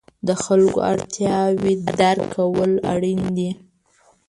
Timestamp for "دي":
3.35-3.51